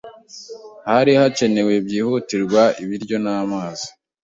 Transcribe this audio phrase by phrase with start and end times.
[0.89, 3.87] Harakenewe byihutirwa ibiryo n'amazi.